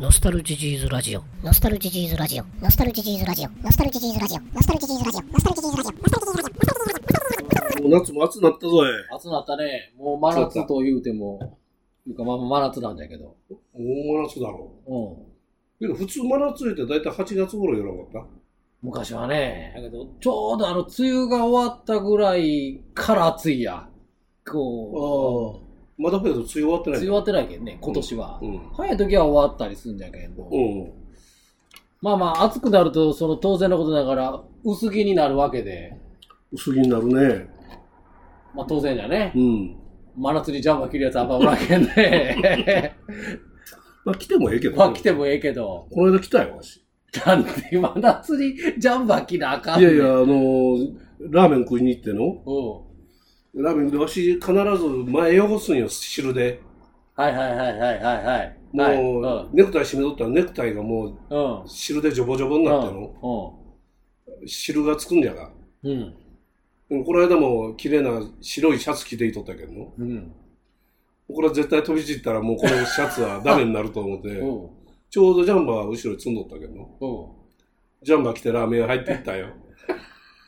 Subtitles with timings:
[0.00, 1.22] ノスタルジジーズラジオ。
[1.44, 2.44] ノスタルジジーズラジオ。
[2.62, 3.50] ノスタルジジーズラジオ。
[3.62, 4.40] ノスタルジジーズラジオ。
[4.40, 5.20] ノスタルジジーズラジオ。
[5.20, 5.92] ノスタルジジーズラジオ。
[5.92, 6.56] ノスタルジジーズラ
[7.02, 7.82] ジオ。
[7.82, 8.88] もう夏も暑なったぞい。
[9.14, 9.92] 暑なったね。
[9.98, 11.58] もう真夏と言うても、
[12.06, 13.24] いうかまあ真夏なんだけど。
[13.24, 13.36] も
[13.74, 15.12] う真夏だろうん。
[15.12, 15.16] う。
[15.78, 18.26] けど普通真夏言って大体8月頃やらなかっ
[18.82, 23.86] 昔はね、だけど、ちょうどあの、梅雨が終わったぐらいから暑いや。
[24.46, 25.69] たこう、
[26.00, 26.98] まだけど梅雨終わってない。
[27.00, 28.38] 梅雨終わってないけんね、今年は。
[28.42, 28.58] うん。
[28.74, 30.48] 早い時は終わったりするんだけど。
[30.50, 30.92] うん。
[32.00, 35.94] まあまあ、暑くなると、その当然のことながら、薄着になるわけで、
[36.52, 37.48] 薄着になるね。
[38.54, 39.38] まあ当然じゃねう。
[39.38, 39.76] ん。
[40.16, 42.96] 真夏にジャンバー着るやつあんまおらんけんね。
[44.04, 46.82] まあ来てもええけど、まあ着てもええけど、この間来たよ、わし。
[47.26, 50.96] なんで真夏にジャンバー着なあかんねんいやいや、あのー
[51.28, 52.89] ラーメン食いに行ってのうん。
[53.54, 54.54] ラーメンでわし必ず
[55.10, 56.60] 前汚すんよ、汁で。
[57.14, 58.56] はいはいはいはいはいはい。
[58.72, 61.62] もう、はいネクタイ締めとったらネクタイがもうん。
[61.62, 63.58] う汁でジョボジョボになっての、
[64.46, 65.50] 汁がつくんじゃが。
[65.82, 65.90] うん。
[65.90, 66.14] うん。
[66.90, 69.92] うんこの間も綺麗な白いシャツ着ていとったけどの。
[69.98, 70.32] うん。
[71.32, 74.68] これは絶対飛び散ったらもうこのシャツはダメになると思って、うん。
[75.10, 76.90] ちょうどジャンバー後ろに積んどったけどの。
[77.00, 77.06] う
[78.02, 78.06] ん。
[78.06, 79.48] ジャンバー着てラーメン屋入っていったよ。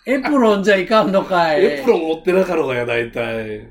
[0.04, 1.64] エプロンじゃいかんのかい。
[1.64, 3.68] エプロン持ってなかろうがや、大体。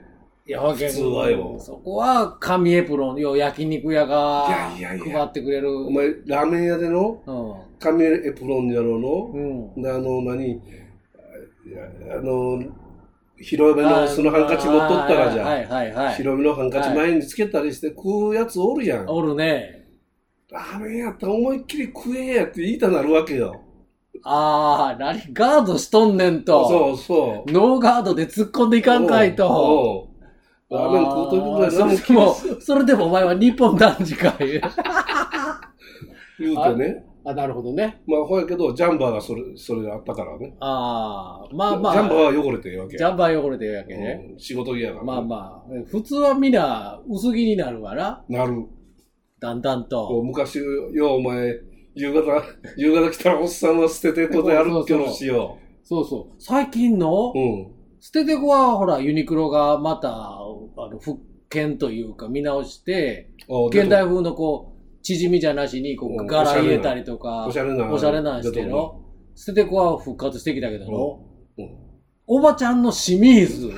[0.47, 5.87] いや、普通はよそこは紙エプロン、要は焼肉屋がいやいやいや配ってくれる。
[5.87, 7.79] お前、ラーメン屋でのうん。
[7.79, 9.85] 紙エプロンやろの、うん。
[9.85, 10.61] あの、何、
[12.11, 12.63] ああの、
[13.37, 15.45] 広めのそのハンカチ持っとったらじゃん。
[15.45, 16.15] はいはいはい。
[16.15, 19.07] 広めのハンカチ前につけたりして食うやつおるやん。
[19.07, 19.85] おるね。
[20.49, 23.61] ラーメンやったら思いっきり食えやって言いたなるわけよ。
[24.23, 26.67] ああ、何ガードしとんねんと。
[26.67, 27.51] そうそう。
[27.51, 30.09] ノーガードで突っ込んでいかんかいと。
[30.69, 34.61] ラーメン食うとくぐらいあーそれでも、それでもお前は日本男児かい。
[36.39, 37.05] 言うてね。
[37.23, 38.01] あ、なるほどね。
[38.07, 40.55] まあ、ほやけど、ジャンバーがそれ、それがあったからね。
[40.59, 41.93] ああ、まあまあ。
[41.93, 44.27] ジャンバーは汚れてええわけジャンバー汚れてるわけね。
[44.31, 45.03] うん仕事着やから。
[45.03, 48.23] まあまあ、普通はみんな薄着になるわな。
[48.27, 48.65] なる。
[49.39, 50.21] だんだんと。
[50.23, 50.57] 昔、
[50.93, 51.53] ようお前、
[51.95, 52.43] 夕方、
[52.77, 56.35] 夕方来たらおっさんは捨ててことやるっけどしよそうそう。
[56.41, 57.33] 最近の？
[57.35, 57.37] う。
[57.37, 57.67] うん。
[57.99, 60.39] 捨ててこは、ほら、ユニクロがまた、あ
[60.89, 67.91] の、復権というか見直して、あ現代風のこう、縮みじゃなしに、こうんう、柄入れたりとか、おしゃれな。
[67.91, 69.01] おしゃれなんしての。
[69.35, 71.19] 捨ててこは復活してきたけどの、
[71.57, 71.91] うん
[72.27, 73.73] おばちゃんの清水、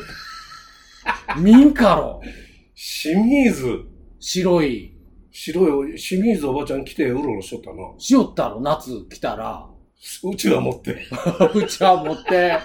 [1.39, 2.21] 民家ろ、
[2.75, 3.85] 清水？
[4.19, 4.92] 白い、
[5.33, 7.91] 白い、清水おばちゃん来てうろうろしとったな。
[7.97, 9.67] しよったろ、夏来たら。
[10.23, 10.91] うちは持って。
[11.55, 12.59] うちは持って、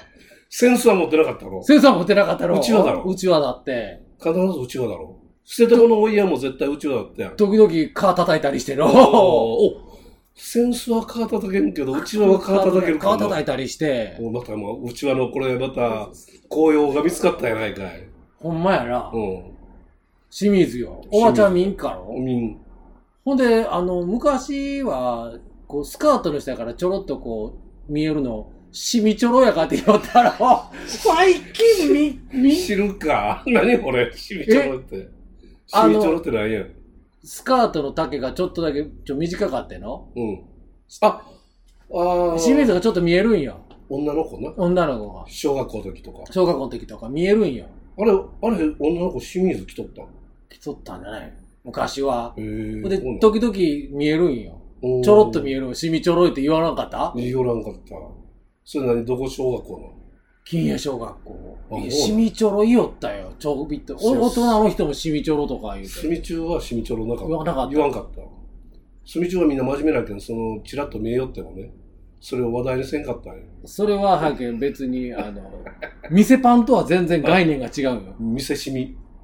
[0.51, 1.63] センスは持ってなかったろ。
[1.63, 2.59] センサー持ってなかったろ。
[2.59, 4.03] うちわだろうちわだって。
[4.19, 5.17] 必ずうちわだろ。
[5.45, 7.37] 捨ててこのお家も絶対うちわだったやん。
[7.37, 8.87] 時々カー叩いたりしてろ。
[8.87, 9.89] お
[10.35, 14.17] センスはカー叩けんけど、うちわはカー叩けるかカー叩いたりして。
[14.21, 16.09] もうまたもう、うちわのこれまた、
[16.49, 18.09] 紅葉が見つかったやないかい。
[18.37, 19.11] ほんまやな。
[19.13, 19.58] う
[20.31, 21.03] 清水よ。
[21.11, 22.25] おばちゃん民家ろん。
[22.25, 22.61] みん、
[23.25, 27.59] ほんで、あの、昔は、こう、スカートの下からちょろっとこ
[27.89, 30.37] う、見えるの、しみちょろやかって言ったら、
[30.87, 33.43] 最近み、み、知るか？
[33.49, 34.15] 何これ？
[34.15, 34.97] しみちょろって。
[34.97, 35.09] し
[35.73, 36.65] あのみちょろって何や？
[37.25, 40.45] スカートの丈がちょっとだけ、ちょ、短かってのうん。
[41.01, 41.07] あ、
[41.93, 43.59] ああ、清水がちょっと見えるんよ。
[43.89, 44.53] 女の子な？
[44.57, 45.25] 女の子が。
[45.27, 46.25] 小学校の時とか。
[46.31, 47.67] 小学校の時とか見えるんよ。
[47.99, 50.09] あれ、あれ、女の子清水着とったの？
[50.49, 51.33] 来とったんじゃない
[51.65, 52.35] 昔は。
[52.37, 52.89] へえ。
[52.89, 53.53] で時々
[53.97, 54.61] 見えるんよ。
[54.83, 55.75] うんちょろっと見える。
[55.75, 57.13] しみちょろいって言わなかった？
[57.17, 57.95] 言わらんかった。
[58.65, 59.05] それ何？
[59.05, 59.93] どこ小学校の？
[60.45, 61.79] 金谷小学校あ。
[61.79, 63.33] いやそうしみちょろいよったよ。
[63.39, 63.97] ちょびっと。
[63.97, 65.89] 大人の人もしみちょろとか言うて。
[65.89, 67.29] 住み中は住みちょろなかった。
[67.29, 68.23] 言わなかった言わんかった。
[69.05, 71.73] 住み中はみんな真面目なけん、その、ちらっと見えよってもね、
[72.21, 73.43] それを話題にせんかったんや。
[73.65, 75.65] それは、はけん別に、あの、
[76.11, 78.15] 店パンとは全然概念が違うよ。
[78.21, 78.71] 店し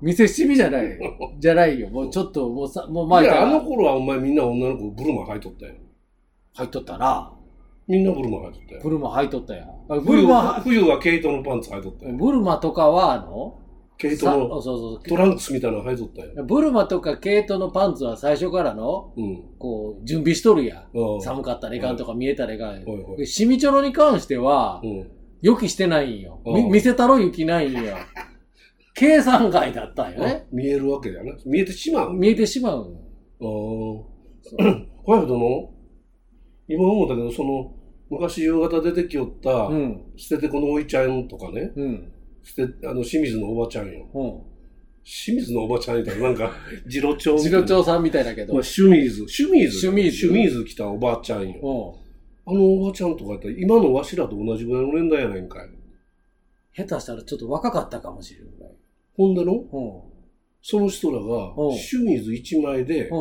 [0.04, 0.10] み。
[0.10, 0.98] 店しみじゃない。
[1.40, 1.88] じゃないよ。
[1.90, 5.74] もうちょっと、もうさ、もう前いや、あからの頃はお前みんな女の子ブルマ履いとったよ。
[6.54, 7.32] 入っとったな。
[7.86, 8.80] みんなブルマ履いとったよ。
[8.82, 9.66] ブルマ履いとったや。
[9.88, 12.14] ブ冬ルマは、、冬は毛糸のパンツ履いとったよ。
[12.14, 13.64] ブルマとかは、あの、さ
[13.96, 16.44] 毛糸のそうそうトランクスみたいなの履いとったよ。
[16.44, 19.44] ブルマとか毛糸のパンツは最初からの、うん。
[19.58, 20.78] こう、準備しとるやん。
[20.78, 20.82] あ
[21.18, 22.68] あ寒かったらいかんとか見えたらいかん。
[22.68, 25.10] はいはいで、シミチョロに関しては、うん。
[25.42, 26.40] 予期してないんよ。
[26.44, 27.96] 見せたろ雪ないんよ。
[28.94, 30.46] 計算外だったんよあね。
[30.52, 31.32] 見えるわけだよな。
[31.44, 32.14] 見えてしまう。
[32.14, 32.96] 見えてしまう。
[33.40, 33.46] ああ。
[35.02, 35.70] ほやけどの、
[36.68, 37.74] 今思ったけど、その、
[38.08, 40.02] 昔夕方出てきよった、うん。
[40.16, 42.12] 捨ててこのおいちゃんとかね、うん。
[42.42, 44.06] 捨て、あの、清水のおばちゃんよ。
[44.14, 44.42] うん。
[45.04, 46.52] 清水のおばちゃん みたいな、なんか、
[46.88, 47.36] 次郎長。
[47.38, 48.54] 次郎長さんみたいだけど。
[48.54, 49.26] まあ、シュミーズ。
[49.28, 49.80] シュミーズ。
[49.80, 51.54] シュミーズシュミーズ来たおばあちゃんよ。
[51.62, 52.04] うん。
[52.46, 55.68] あのおばちゃんとかやったら、今のわしらと同じぐらいの年代やないんかい。
[56.76, 58.74] 下手したらちょっと若かったかもしれない。
[59.16, 60.02] ほんでの、うん。
[60.62, 63.12] その人らがうん、シュミーズ一枚でう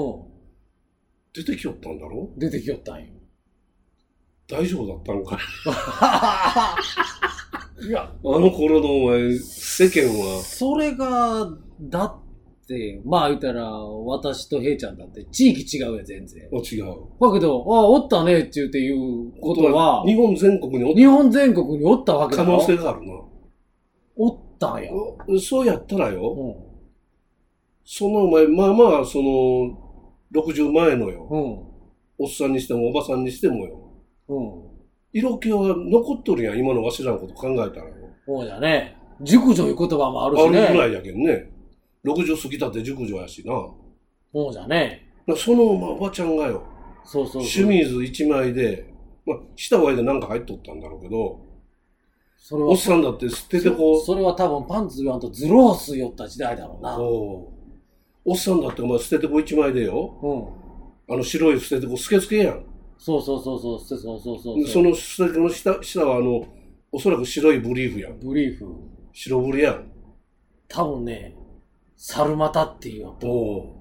[1.33, 2.23] 出てきよったんだろ？
[2.35, 2.39] ん。
[2.39, 3.07] 出てきよったんよ。
[4.47, 5.37] 大丈夫だったのか
[7.81, 7.87] い？
[7.87, 11.49] いや、あの頃のお前、世間は、それが、
[11.81, 16.47] だって、まあ言ったら、私と平ちゃんだって地域違うや全然。
[16.53, 16.85] あ違う。
[17.19, 23.13] だけど、あおったねって言って言うことは、日本全国におっ日本全国におったわけだろ可能性があるな。
[24.15, 24.91] おったんや。
[24.93, 26.73] おそうやったらよ、う
[27.85, 29.77] そのお前、まあまあ、その、
[30.33, 31.33] 60前のよ、ん。
[31.33, 31.73] うん。
[32.19, 33.91] おっさんにしてもおばさんにしてもよ、
[34.29, 34.73] うん。
[35.11, 37.95] 色気は残っとるやん、今のわしらのこと考えたらよ。
[38.25, 38.97] そうだね。
[39.21, 40.91] 熟女いう言葉もあるしあるぐらね。
[40.91, 41.51] いやけんね。
[42.05, 43.53] 60過ぎたって熟女やしな。
[44.33, 45.09] そうじゃね。
[45.37, 46.63] その、まあ、おばちゃんがよ、
[47.05, 47.43] そうそうそう。
[47.43, 48.91] シュミーズ一枚で、
[49.25, 51.39] まあ、下上でなんか入っとったんだろうけど、
[52.45, 56.99] それはおっさんだって捨ててこそそれは多分パンツ言わんとズロース寄った時代だろうな。
[56.99, 57.53] お
[58.25, 60.19] おっさんだってお前捨ててこ一枚でよ、
[61.07, 61.13] うん。
[61.13, 62.65] あの白い捨ててこスケスケやん。
[62.97, 64.67] そうそうそうそう、そうそうそうそう。
[64.67, 66.45] その捨ててこの下下はあの、
[66.91, 68.19] おそらく白いブリーフやん。
[68.19, 68.67] ブリーフ。
[69.13, 69.85] 白ブリやん。
[70.67, 71.37] 多分ね、
[71.95, 73.17] サルマタっていうよ。
[73.23, 73.75] おお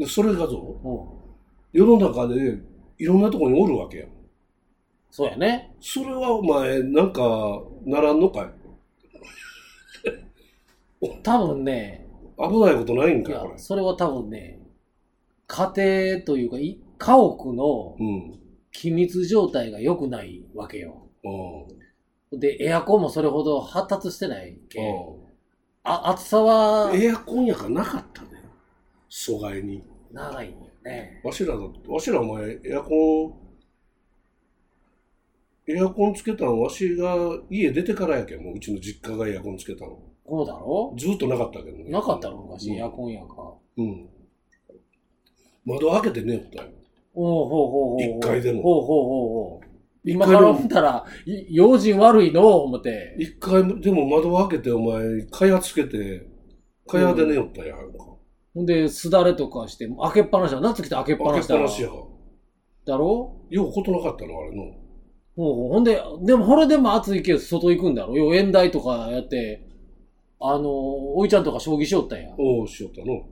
[0.00, 1.78] で、それがぞ、う？
[1.78, 1.80] ん。
[1.80, 2.58] 世の中で
[2.98, 4.08] いろんなところにおるわけやん。
[5.16, 5.72] そうやね。
[5.80, 8.50] それはお前、なんか、ならんのか
[11.00, 11.08] い？
[11.22, 12.04] 多分ね、
[12.36, 13.52] 危ないことないんいかいこれ、。
[13.52, 14.58] やそれは多分ね、
[15.46, 18.40] 家庭というか、い家屋のうん。
[18.72, 21.06] 機密状態が良くないわけよ。
[22.32, 22.40] うん。
[22.40, 24.96] で、エアコンもそれほど発達してないけん。
[24.96, 25.16] う
[25.84, 27.00] あ、暑さはん。
[27.00, 28.30] エアコンやからなかったね。
[29.08, 29.84] 疎外に。
[30.10, 31.20] 長いんよね。
[31.22, 33.43] わしらだって、わしらお前、エアコン、
[35.66, 37.16] エアコンつけたのわしが
[37.48, 39.98] 家出てからやけん、もううちの実家がエアコンつけたの。
[40.24, 40.94] こうだろ？
[40.98, 41.90] ずっとなかったけどね。
[41.90, 43.34] なかったの昔、うんエアコンやんか。
[43.76, 44.08] うん。
[45.64, 46.68] 窓開けて寝よったよ。
[47.14, 48.02] おうほうほうほう。
[48.02, 49.66] 一回でもほうほうほうほう。
[50.04, 52.42] 今から見たら、い用心悪いの？
[52.42, 53.16] う思って。
[53.18, 56.26] 一回でも窓開けてお前、蚊帳つけて、
[56.86, 58.04] 蚊帳で寝よったやんか。
[58.54, 60.60] ほんで、すだれとかして、開けっぱなしだ。
[60.60, 61.60] 夏来て開けっぱ開なしだろ？
[61.60, 61.88] けっぱなしや。
[62.86, 63.40] だろ？
[63.48, 64.83] ようことなかったの、あれの。
[65.36, 68.16] ほうほんで、でも、これでも暑いけど外行くんだろ。
[68.16, 69.66] よう、縁台とかやって、
[70.40, 72.34] あの、おいちゃんとか将棋しよったんや。
[72.38, 73.26] おうしよったの。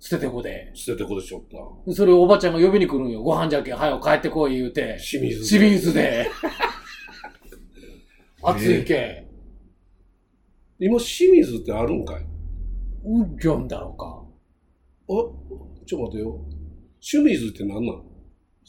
[0.00, 0.70] 捨ててこで。
[0.74, 1.42] 捨ててこでしよっ
[1.86, 1.92] た。
[1.94, 3.22] それをおばちゃんが呼びに来るんよ。
[3.22, 4.98] ご飯じゃけん、はよ帰ってこい言うて。
[5.00, 5.46] 清水で。
[5.48, 6.26] 清水で。
[8.42, 9.26] 暑いけん。
[10.80, 12.24] 今、清水ってあるんかい？
[13.04, 14.24] うんぎょんだろうか。
[15.08, 16.40] あ、ちょっと待てよ。
[17.00, 18.07] 清水って何なん？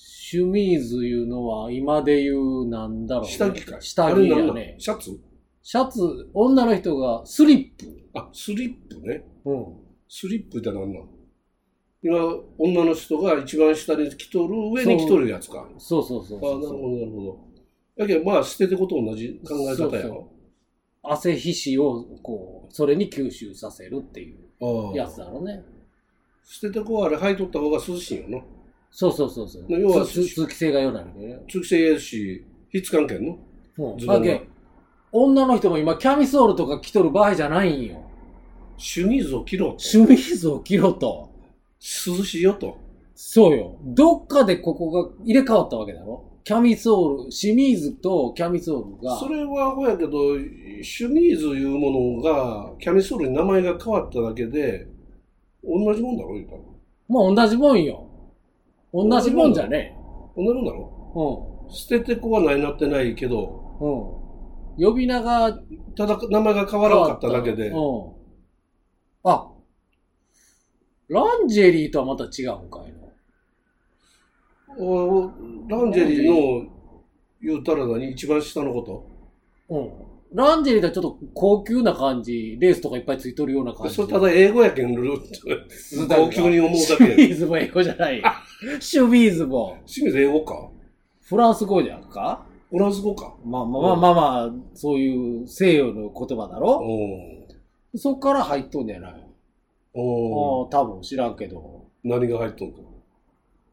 [0.02, 3.32] シュミーズいうのは、今で言う、なんだろう、ね。
[3.32, 4.76] 下着かい下着やね。
[4.80, 5.20] シャツ？
[5.62, 7.86] シャツ、女の人がスリップ。
[8.14, 9.26] あ、スリップね。
[9.44, 9.66] うん。
[10.08, 11.10] スリップって何なん
[12.02, 12.18] 今、
[12.58, 15.68] 女の人が一番下に着とる上に着とるやつか。
[15.78, 17.40] そうそうそうあ、そうなるほど、なるほど。
[17.98, 20.32] だけど、まあ、捨ててこと同じ考え方やろ。
[21.04, 25.64] 汗皮脂を、こう、それに吸収させるっていうああやつだろうね。
[26.46, 28.40] 捨ててこあれ履いとった方が涼しいよな。
[28.92, 29.66] そうそうそうそう。
[29.70, 31.40] 要はつつ通気性が良くなるね。
[31.50, 33.38] 通気性やし、ひっつかんけんの。
[33.78, 33.98] うん。
[33.98, 34.48] ズボンがだけ
[35.12, 38.04] 女の人も今、キャミソールとか着とる場合じゃないんよ。
[38.78, 39.80] シュミーズを着ろと。
[39.80, 41.30] シュミーズを着ろと。
[41.80, 42.78] 涼しいよと。
[43.16, 43.76] そうよ。
[43.84, 49.18] どっかでここが入れ替わったわけだろキャミソール、シミーズとキャミソールが。
[49.18, 50.38] それはほやけど、
[50.84, 54.88] シュミーズいうものが、キャミソールに名前が変わっただけで、
[55.64, 56.60] 同じもんだろ言うたら。
[57.08, 58.09] もう同じもんよ。
[58.94, 59.96] 同じもんじゃね
[60.36, 61.68] 同じもんだろ？
[61.70, 64.82] う捨ててこはないなってないけど、ん。
[64.82, 64.86] うん。
[64.86, 65.60] 呼び名が
[65.96, 68.12] ただ名前が変わらなかっただけで、うん。
[69.24, 69.52] あ、
[71.10, 73.00] ランジェリーとはまた違うんかいな。
[74.78, 75.32] お
[75.68, 76.68] ランジェリーの
[77.42, 78.12] 言うたら何？
[78.12, 79.06] 一番下のこと？
[79.70, 80.09] うん。
[80.34, 83.96] ランジェリーとはちょっと高級な感じ、レースとかいっぱいついとるような感じ。
[83.96, 88.22] それただ英語やけん、ルー高級に思うだシュけビーズも英語じゃない。
[88.80, 89.78] シュビーズも。
[89.88, 90.70] 清水英語か？
[91.22, 92.46] フランス語じゃんか？
[92.70, 93.36] フランス語か。
[93.44, 96.80] まあまあまあまあまあ、そういう西洋の言葉だろ？
[97.94, 99.10] おそっから入っとんじゃな。
[99.10, 99.26] い
[99.96, 102.78] おおああ、多分知らんけど、何が入っとんか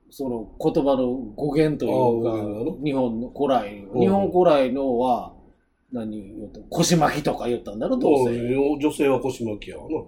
[0.08, 2.30] その言葉の語源というか
[2.70, 5.34] の、日本の古来う、ん日本古来のは、
[5.96, 8.56] 何言腰巻きとか言ったんだろ、どうせ。
[8.56, 10.04] お女性は腰巻きやわな。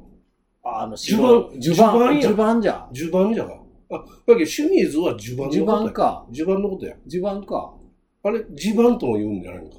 [0.62, 2.88] あの、襦袢襦袢、襦袢じゃ。
[2.92, 3.54] 襦袢じゃが。
[3.90, 5.72] あ、だけどシュミーズは襦袢のこと襦や。
[5.86, 6.26] 袢か。
[6.30, 6.94] 襦袢のことや。
[7.06, 7.74] 襦袢か。
[8.24, 9.76] あれ、襦袢とも言うんじゃないのか。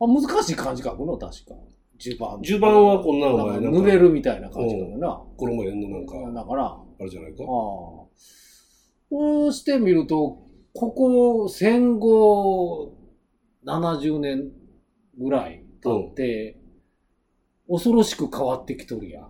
[0.00, 1.54] あ、難しい漢字書くの確か。
[1.98, 2.38] 襦袢。
[2.42, 5.22] 襦袢はこんなのなんか前なんか濡れるみたいな感じだな。
[5.36, 7.42] 衣やんのなんか、だから、あれじゃないか？
[7.42, 7.48] ああ。。
[9.10, 10.42] こうしてみると、
[10.74, 12.95] ここ戦後
[13.66, 14.52] 70年
[15.18, 16.56] ぐらい経って、
[17.68, 19.28] 恐ろしく変わってきとるやん。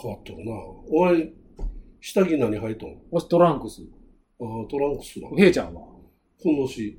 [0.00, 0.52] 変わったよな。
[0.90, 1.30] お前、
[2.00, 2.96] 下着何履いとん？
[3.10, 3.82] わしトランクス。
[4.40, 5.28] ああ、トランクスだ。
[5.36, 5.82] ヘイちゃんは
[6.42, 6.98] ふんどし。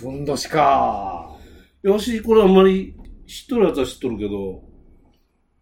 [0.00, 1.36] ふんどしか。
[1.82, 2.94] よし、これあんまり
[3.26, 4.64] 知っとるやつは知っとるけど、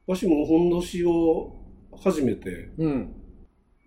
[0.06, 1.60] わしもふんどしを
[2.02, 3.14] 初めて、うん。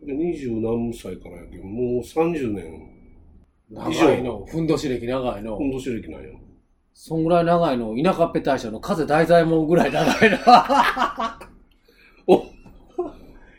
[0.06, 3.03] 二十何歳からやけど、もう30年、
[3.74, 4.46] 長いの。
[4.46, 5.64] ふんどし歴長いのふ。
[5.64, 6.30] んどし歴なんや。
[6.94, 11.40] そんぐらい長いの、田舎っぺ大将の風大左衛門ぐらい長いな。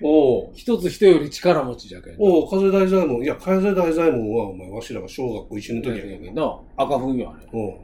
[0.06, 2.16] おう一つ人より力持ちじゃけん。
[2.18, 3.22] おう、風大左衛門。
[3.22, 6.42] いや、風大左衛門は、お前、わしらが小学校一緒の時やけどな。
[6.42, 6.60] な。
[6.76, 7.48] 赤ふんよ、あれ。
[7.52, 7.78] おう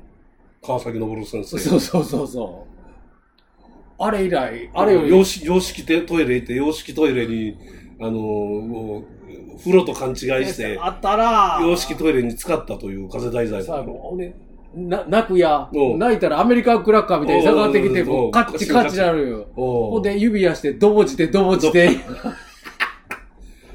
[0.62, 1.58] 川崎昇先生。
[1.58, 3.64] そうそうそうそう。
[3.98, 7.56] あれ以来、あれより、洋式、洋式でトイレ行って、洋式トイレに、
[8.00, 9.19] あのー
[9.60, 13.96] 風呂と勘違いして、 あったな洋式トイレに使ったという風大左衛最門。
[13.98, 14.34] 後、俺、
[14.74, 15.68] な、泣くや。
[15.96, 19.46] 泣いたらアメリカンクラッカーみたいに下がってきて、こう、カッチカッチなるよ。
[19.54, 21.88] ほんで、指やして、どぼちて、どぼちて。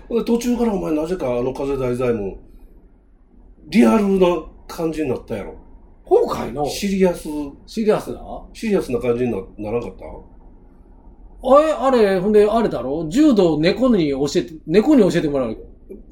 [0.08, 2.38] で途中からお前なぜかあの風大左衛門、
[3.70, 5.56] リアルな感じになったやろ。
[6.06, 6.65] 今回の？
[6.68, 7.27] シリアス、
[7.65, 8.22] シリアスな？
[8.54, 10.06] シリアスな感じになならなかった？
[11.48, 13.08] あれ、あれ、ほんで、あれだろ？
[13.10, 15.58] 柔道猫に教えて、猫に教えてもらう。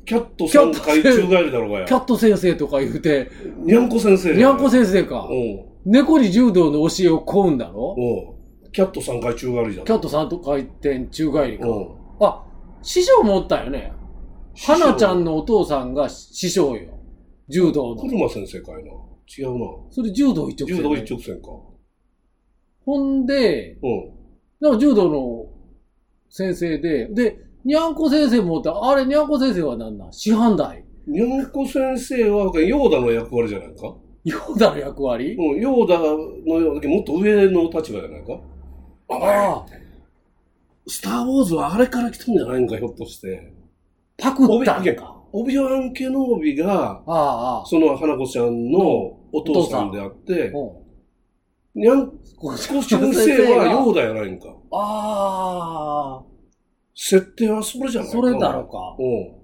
[0.06, 1.94] キャット3回宙返りだろうがやキ。
[1.94, 4.36] ャット先生とか言うて、にゃんこ先生。
[4.36, 5.28] にゃんこ先生か。
[5.30, 5.66] うん。
[5.86, 7.96] 猫に柔道の教えを請うんだろ？
[7.98, 8.72] うん。
[8.72, 9.86] キャット3回宙返りじゃん。
[9.86, 11.68] キャットさんと回転宙返りか。
[11.68, 11.88] うん。
[12.20, 12.44] あ、
[12.82, 13.94] 師匠もおったよね。
[14.56, 17.00] 花ちゃんのお父さんが師匠よ。
[17.50, 18.02] 柔道の。
[18.02, 18.92] 車先生かいな。
[19.38, 19.66] 違うな。
[19.90, 21.48] それ柔道一直線、柔道一直線か。
[22.86, 24.12] ほんで、うん。
[24.60, 25.46] なんか柔道の
[26.30, 28.90] 先生で、で、にゃんこ先生もおった。
[28.90, 30.14] あれ、にゃんこ先生は何なん？
[30.14, 30.84] 師範代？
[31.08, 33.96] にゃんこ先生は、ヨーダの役割じゃないか？
[34.24, 35.36] ヨーダの役割？
[35.36, 38.40] うん、ヨーダのもっと上の立場じゃないか？
[39.10, 39.66] あああ、
[40.88, 43.54] スター・ウォーズはあれから来たんじゃないんか、ひょっとして。
[44.18, 45.22] パクったんか？
[45.32, 47.66] オビワン・ケノービが、ああ、ああ。
[47.66, 48.80] その花子ちゃんの
[49.32, 50.84] お父さんであって、うん
[51.76, 52.96] にゃんこ先生
[53.58, 54.50] はヨーダやないんか。
[54.72, 56.24] ああ、
[56.96, 58.18] 設定はそれじゃないか。
[58.18, 58.96] それだろうか。
[59.00, 59.44] うん。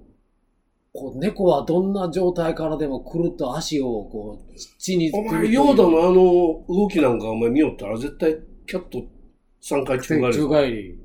[0.91, 9.03] こう猫はどんな状態からでもくるっと足をこう、地にお前、ヨーダのあの動きなんかお前見よったら絶対キャット
[9.61, 10.33] 3回宙返り。
[10.33, 10.99] 宙返り。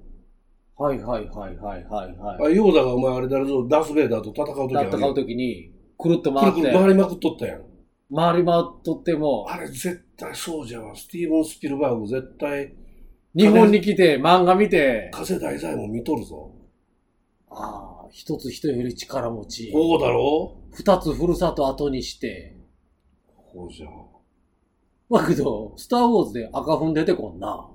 [0.76, 2.52] はいはいはいはいはいはい。
[2.52, 7.62] あヨーダがお前あれ誰ぞ、ダース・ベイダーと戦う時ある戦うときに、くるっとく回って、るくる回りまくっとったやん。
[8.14, 10.96] 回り回っとっても、あれ絶対そうじゃわ。
[10.96, 12.74] スティーブン・スピルバーグ絶対、
[13.34, 16.52] 日本に来て漫画見て、風大左衛門見とるぞ。
[17.50, 19.72] ああ、一つ人より力持ち。
[19.72, 20.56] そうだろ？
[20.72, 22.56] 二つふるさと後にして。
[23.52, 23.88] そうじゃ。
[25.10, 27.68] だけど、スターウォーズで赤粉出てこんな。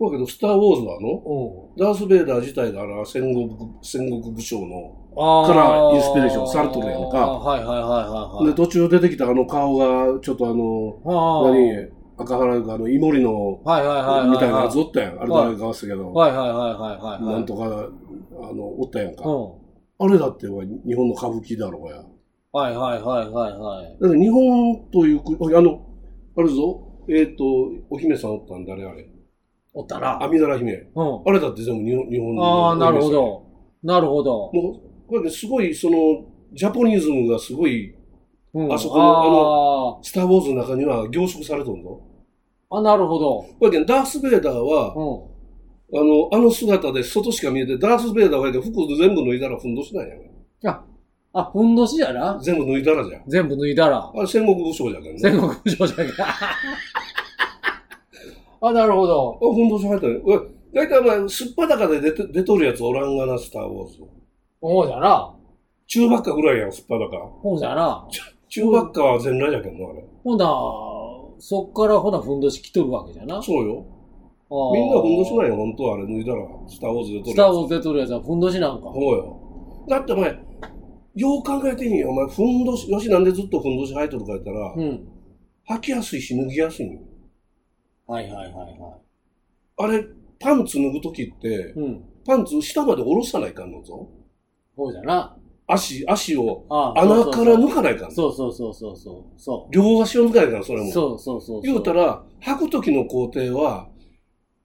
[0.00, 3.50] だけど、スター・ウォーズはあの、うダース・ベイダー自体が戦国、
[3.82, 4.94] 戦国武将の、
[5.44, 8.46] からインスピレーションされとるやんかはいはいはいはいはい。
[8.46, 14.30] で、途中出てきたあの顔が、ちょっとあの、あー何、赤原があの、イモリの、はいはいはい。
[14.30, 15.20] みたいなやつおったやん。
[15.20, 17.34] あれはい誰か忘れたけど、はいはいはいはいはい。
[17.34, 19.24] なんとか、あの、おったやんか。
[19.24, 19.52] うん。
[20.00, 22.04] あれだって日本の歌舞伎だろうや。
[22.50, 23.98] はいはいはいはいはい。
[24.00, 25.86] だから日本という国、あの、
[26.36, 27.44] あれぞ、えっ、と、
[27.90, 29.08] お姫さんおったんだ、あれあれ。
[29.74, 30.22] おったな。
[30.22, 30.72] 阿弥陀羅姫。
[30.72, 31.22] うん。
[31.26, 33.46] あれだって全部日本日本のああ、なるほど。
[33.82, 34.50] なるほど。
[34.52, 37.94] もう、これね、すごい、その、ジャポニズムがすごい、
[38.54, 42.00] うんあそこのあスター・ウォーズの中には凝縮されとるぞ。
[42.70, 43.46] ーあ、なるほど。
[43.58, 46.00] これね、ダース・ベイダーは、うん。
[46.00, 48.62] あの、あの姿で外しか見えて、ダース・ベイダーはや服
[48.96, 50.30] 全部脱いだらふんどしなんやね
[50.66, 50.84] あ、
[51.32, 52.38] あ、ふんどしやな。
[52.42, 53.22] 全部脱いだらじゃん。
[53.28, 54.12] 全部脱いだら。
[54.14, 55.18] あれ戦国武将じゃけんね。
[55.18, 56.04] 戦国武将じゃけ。
[58.60, 59.38] あ、なるほど。
[59.40, 60.14] あ、ふんどし入ったね。
[60.14, 60.42] うわ
[60.74, 63.98] 大体お前、すっぱだかで出て出とるやつおらんがな、スター・ウォーズ。
[64.60, 65.34] ほうじゃな。
[65.86, 67.16] 中ばっかぐらいやん、すっぱだか。
[67.40, 68.06] ほうじゃな。
[68.48, 70.04] 中ばっかは全裸じゃけんの、あれ。
[70.24, 70.44] ほな、
[71.38, 73.42] そっからほなふんどし着とるわけじゃな。
[73.42, 73.86] そうよ。
[74.50, 76.42] みんなふんどしなんよ、本当はあれ脱いだら。
[76.66, 77.32] スター・ウォーズで撮るやつ。
[77.32, 78.92] スターウォーズで撮るやつはふんどしなんか。
[78.94, 79.86] そうよ。
[79.88, 80.38] だってお前、
[81.14, 82.10] よう考えてみよ。
[82.10, 85.08] お前、ふんどし、よしなんでずっとふんどし履いとるか言ったら、うん。
[85.68, 86.98] 履きやすいし脱ぎやすい
[88.06, 88.74] はいはいはいはい。
[89.76, 90.04] あれ、
[90.40, 92.04] パンツ脱ぐときって、うん。
[92.26, 94.08] パンツ下まで下ろさないかんのぞ。
[94.76, 95.37] そうじゃな。
[95.68, 98.10] 足、足を穴から抜かないかんの。
[98.10, 99.40] そうそうそうそうそう。
[99.40, 100.84] そ両足を抜かないかん、それう。
[100.84, 100.90] も。
[100.90, 101.62] そうそうそう。
[101.62, 103.88] 言うたら、履くときの工程は、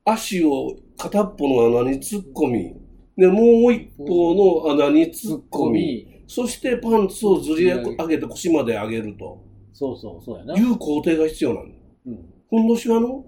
[0.05, 2.75] 足を片っぽの穴に突っ込み、
[3.17, 6.07] で、もう一方の穴に突突っっ込み。
[6.25, 9.43] そしてパンツをずり上げて腰まで上げると
[9.74, 10.57] そうそう、そうやな。
[10.57, 11.67] いう工程が必要なの。
[12.07, 12.33] うん。
[12.50, 13.25] ふんどしはの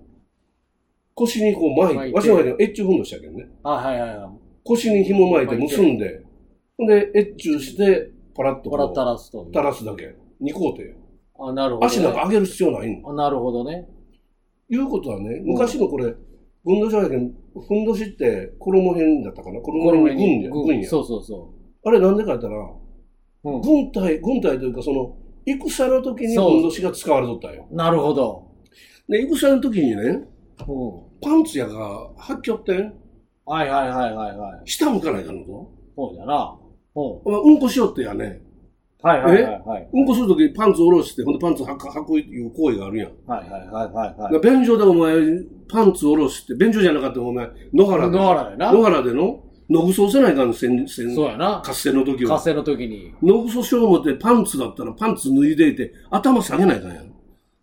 [1.13, 3.49] 腰にこう巻いて、わしのエッチュふんどしだけどね。
[3.63, 4.29] あ、はいはいはい。
[4.63, 6.23] 腰に紐巻いて結んで、
[6.77, 9.45] で、エッチュして、パラッとここらう垂らすと。
[9.45, 10.15] 垂らすだけ。
[10.41, 10.83] 二工程。
[11.39, 11.87] あ、なるほど、ね。
[11.87, 13.09] 足なんか上げる必要ないの。
[13.09, 13.87] あなるほどね。
[14.69, 16.13] いうことはね、昔のこれ、
[16.63, 17.33] ふんどしはやけん、
[17.67, 19.61] ふんどしって衣編だったかな？
[19.61, 20.65] 衣編に軍や。
[20.65, 20.89] 軍や。
[20.89, 21.53] そうそうそ
[21.85, 23.49] あれなんでか言ったら、う。
[23.51, 23.61] うん。
[23.61, 25.15] 軍隊、軍隊というかその、
[25.45, 27.67] 戦の時にふんどしが使われとったよ。
[27.71, 28.51] なるほど。
[29.07, 30.25] で、戦の時にね、うん。
[31.21, 32.93] パンツやが履きよってん、
[33.45, 34.69] はいはいはいはいはい。
[34.69, 35.71] 下向かないかんのぞ。
[35.95, 36.57] そうじゃな。
[36.95, 37.31] うん。
[37.31, 38.41] まあうんこしよってやね。
[39.01, 39.89] はいはいはいはい。
[39.93, 43.11] うんこするときパンツ下ろして、ほんでパンツ履く履くいう行為があるやん。
[43.27, 45.15] はいはいはいはいはだから便所でお前、
[45.69, 47.87] パンツ下ろして、便所じゃなかったらお前、野い。
[47.87, 48.17] 原で。
[48.17, 48.71] 野原やな。
[48.71, 51.61] 野原での、野ぐそせないかん、せん、せん、そうやな。
[51.63, 52.37] 合戦の時は。
[52.37, 53.13] 火星の時に。
[53.21, 57.11] 野ぐそしよう思ってパンツだったらパンツ脱いでいて、頭下げないかんやん。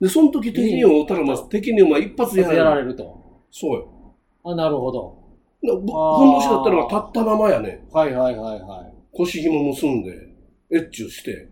[0.00, 2.82] で、その時敵に会うたら、まあ、敵にお前一発でややられる。
[2.82, 3.22] られると。
[3.50, 3.88] そうよ。
[4.44, 5.18] あ、なるほど。
[5.64, 7.84] だぶふんどしだったら立ったままやね。
[7.92, 9.01] はいはいはいはい。
[9.12, 10.10] 腰紐結んで、
[10.70, 11.48] エッチュして、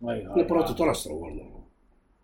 [0.00, 1.42] はいはい、で、パラッとは垂らしたら終わるの。
[1.42, 1.46] い。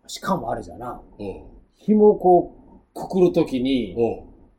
[0.07, 1.01] しかもあれじゃな。
[1.19, 1.43] うん。
[1.75, 3.95] 紐こう、くくるときに、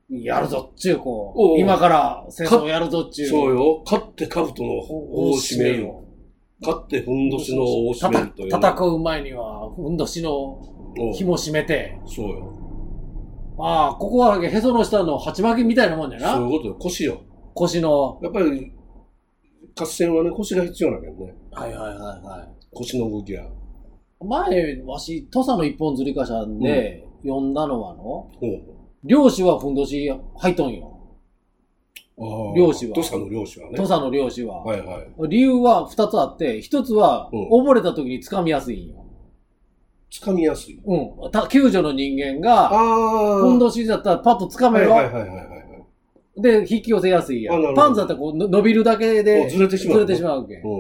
[0.09, 0.23] うん。
[0.23, 3.29] やるぞっちゅう、こおうう、今から戦争やるぞっちゅう。
[3.29, 3.83] そうよ。
[3.85, 5.83] 勝って兜の尾を締める。
[5.83, 6.05] よ。
[6.61, 8.49] 勝ってふんどしの尾を締めるという。
[8.49, 10.61] 戦う前には、ふんどしの
[10.97, 12.53] うん紐締めて、そうよ。
[13.59, 16.35] ああ、ここはへその下の鉢巻きみたいなもんだよな。
[16.35, 16.75] そういうことよ。
[16.75, 17.21] 腰よ。
[17.55, 18.19] 腰の。
[18.23, 18.73] やっぱり、
[19.77, 21.35] 合戦はね、腰が必要なけどね。
[21.53, 22.67] はいはいはいはい。
[22.73, 23.45] 腰の動きが。
[24.21, 28.31] 前、わし、土佐の一本釣りかしゃんで、読んだのはの、ほ
[29.03, 30.95] 漁師はふんどし履いとんよ。
[32.57, 33.77] 漁師は土佐の漁師はね。
[33.77, 34.63] 土佐の漁師は。
[34.63, 35.29] はいはい。
[35.29, 39.05] 理由は二つあって、一つは、うん溺れた時に掴みやすいんよ。
[40.11, 40.81] 掴みやすい。
[40.85, 41.31] うん。
[41.33, 42.69] た救助の人間が。
[43.41, 44.93] ふんどしだったらパッと掴めろ。
[44.93, 45.44] はいはいはいはいはい。
[46.37, 47.75] で、引き寄せやすいやん。
[47.75, 49.99] パンツだったらこうの伸びるだけでずれてしまう。
[50.01, 50.71] ずれてしまうけほ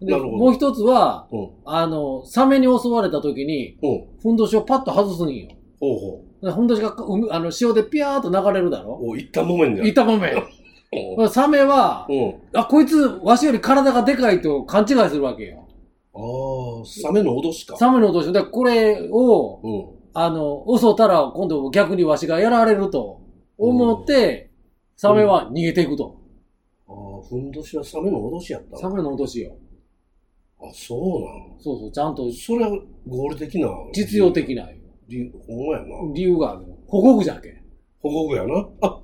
[0.00, 1.28] どもう一つは。
[1.64, 4.04] あの、サメに襲われた時に、うん。
[4.20, 5.48] ふんどしをパッと外すんよ。
[5.80, 8.98] ほうほでふんどしが海あの潮でピャーっと流れるだろ？
[9.02, 9.10] う。
[9.10, 9.86] おいったもめんじゃん。
[9.86, 10.32] いたもめ。
[11.16, 11.28] うん。
[11.30, 12.34] サメは、うん。
[12.52, 15.66] あ、こいつ、わしより体がでかいと勘違いするわけよ。
[16.14, 16.18] あ
[16.82, 17.76] あ、サメの脅しか。
[17.78, 18.32] サメの脅し。
[18.32, 19.86] だこれを、うん。
[20.14, 23.20] あの、襲ったら今度逆にわしがやられると
[23.56, 24.50] 思って、
[24.96, 26.20] サメは逃げていくと。
[26.88, 26.94] ああ、
[27.28, 28.78] ふんどしはサメの脅しやったの？
[28.78, 29.56] サメの脅しよ。
[30.60, 32.70] あ、そうなそうそう、ちゃんとのそれは
[33.08, 33.68] 合理的な。
[33.92, 34.68] 実用的な
[35.08, 35.32] 理由？
[35.46, 36.14] ほんまやな。
[36.14, 36.66] 理由がある。
[36.86, 37.62] 保護具じゃけ。
[38.00, 38.68] 保護具やな？
[38.82, 39.00] あ、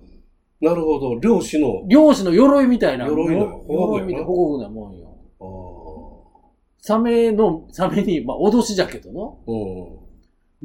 [0.60, 1.18] なるほど。
[1.18, 1.82] 漁師の。
[1.88, 3.06] 漁師の鎧みたいな。
[3.06, 4.68] 鎧な保護具やな鎧みたいな保護具な？
[4.68, 5.16] もんよ。
[5.40, 6.50] ああ。
[6.80, 9.38] サメの、サメに、まあ、脅しじゃけどの。
[9.46, 9.52] う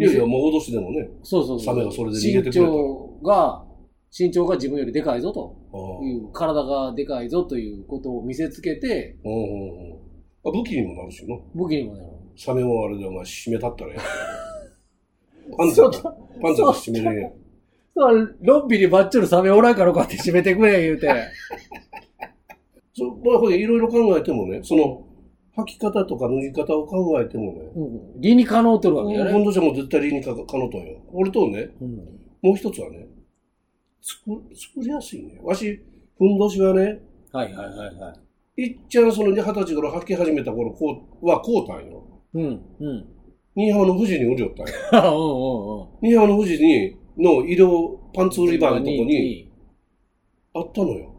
[0.02, 0.04] ん。
[0.04, 1.10] いやいや、もう脅しでもね。
[1.24, 1.66] そうそうそう。
[1.66, 3.66] サメがそれで逃げてくれた身長が、
[4.16, 5.58] 身長が自分よりでかいぞと。
[6.04, 9.98] いう、体がでかいぞということを見せつけて、うんうんうん。
[10.46, 11.36] あ、武器にもなるしな。
[11.56, 12.10] 武器にもなる。
[12.38, 14.02] サメもあれでお前締めたったらや。
[15.58, 17.34] パンツだったら、パンツだったら締めれんやん。
[17.96, 21.08] そう、ロンビにバッチョルサメおらんからこうやって締めてくれ言うて。
[22.94, 25.08] そう、まあ、これいろいろ考えてもね、その、
[25.58, 29.32] 履き方とか脱ぎ方を考えてもね、うん理にかのうとるわけやね。
[29.32, 31.00] ふんどしはもう絶対理にかかのとんよ。
[31.12, 31.96] 俺とね、うん
[32.42, 33.08] もう一つはね、
[34.04, 35.40] 作作りやすいね。
[35.42, 35.82] わし、
[36.18, 38.14] ふんどしはね、はいはいはいは
[38.58, 38.62] い。
[38.62, 42.04] いっちゃんその二十歳から履き始めた頃こうはこうたんよ。
[42.34, 43.06] うん、うん。
[43.56, 44.74] 新居浜の富士に売りよったんよ。
[44.92, 45.04] うんう
[45.70, 45.88] んうん。
[46.02, 49.52] 新居浜の富士に、の医療パンツ売り場のとこに
[50.54, 51.14] あったのよ。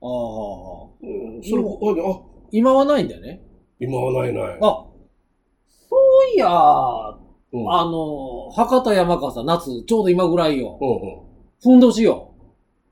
[0.00, 1.06] ああ。
[1.06, 2.20] うん、それ、あ、あ
[2.52, 3.42] 今はないんだよね。
[3.80, 4.58] 今はないない。
[4.60, 4.86] あ、
[5.88, 10.78] そういや、うん、あの、博多山笠夏、ちょうど今ぐらいよ。
[10.80, 11.23] うんうん。
[11.64, 12.30] ふんどしよ。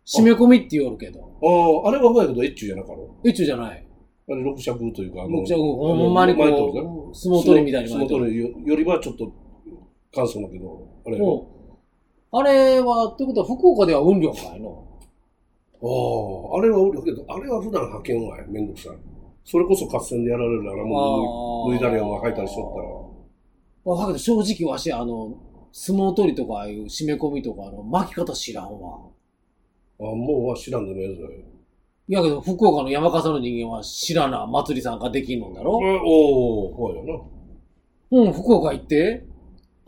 [0.07, 1.21] 締め込みって言おるけど。
[1.21, 3.15] ああ、あれはうまいけど、エッチュじゃなかろ。
[3.25, 3.87] エチュじゃない。
[4.29, 6.43] あれ、六尺というか、あ僕じゃ、ほんまにこ
[7.13, 8.09] う、相撲取りみたいに相撲。
[8.09, 9.31] 取りよよりはちょっと、
[10.15, 11.19] 簡素だけど、あれ。
[11.19, 11.53] うん
[12.35, 14.89] あれは、ってことは福岡では運量かいの？
[15.83, 15.85] あ
[16.57, 18.97] あ、あれはおるけど、あれは普段派遣はめんどくさい。
[19.45, 22.73] それこそ合戦でやられるならもう脱い脱いだりを履いたりしとっ
[23.85, 23.97] たら。
[23.97, 25.35] まあ、だけど正直わし、あの、
[25.73, 28.99] 相撲取りとか、ああいう締め込みとか、あの、巻き方知らんわ。
[30.01, 31.23] ああ、もうは知らんでもええぞ。
[32.09, 35.73] いやけど、福岡の山笠の人間は知らな祭り参加できんのんだろ？
[35.73, 37.21] おおほうやな。
[38.11, 39.25] うん、福岡行って、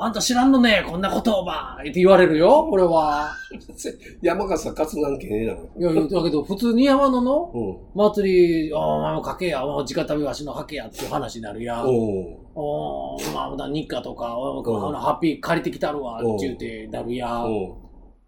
[0.05, 3.31] あんた知らんのね、こんなことばって言われるよ、俺は。
[4.21, 5.61] 山笠勝つなんけねえだろ。
[5.79, 7.77] いや、いやだけど、普通に山ののうん。
[7.95, 11.87] 祭り、あお前もかけや、お前直旅わしのはけやっていう話になるやん。
[11.87, 17.43] おおー、まあ、だ日課とか、おうんあのハッピー借りてきたるわ、って言うてなるや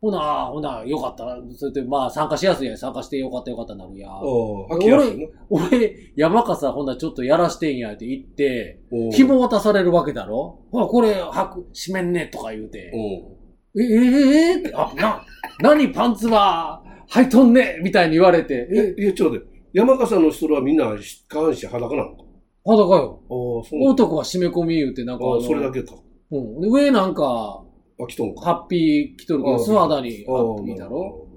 [0.07, 1.37] ほな、ほな、よかった。
[1.57, 2.77] それで、まあ、参加しやすいやん。
[2.79, 4.13] 参加してよかったよかったなるやん。
[4.23, 5.27] おはきやすいな。
[5.51, 10.61] 俺、山笠ほんなちょっとやらしてんやって言って、お紐渡されるわけだろ？
[10.71, 12.93] ほら、これ、はく、閉めんねとか言うて。
[12.95, 15.23] おえ、えええって、あ、な、
[15.61, 19.57] 何パンツは、履いとんねみたいに言われて、え、え、いや、ちょっと待って。
[19.73, 22.23] 山笠の人らはみんな下半身裸なのか？
[22.65, 23.23] 裸よ。
[23.29, 25.95] 男は締め込み言うて、なんかあそれだけか。
[26.31, 26.61] うん。
[26.61, 27.63] で上なんか、
[27.99, 28.41] あ、来とんか。
[28.43, 31.29] ハッピー着とるけど、ああ素肌にああハッピーだろ？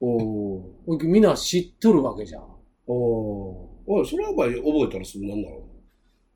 [0.00, 0.06] お
[0.86, 2.44] おみんな知っとるわけじゃん。
[2.86, 5.60] おおい、それはやっぱり覚えたらすぐなんだろう。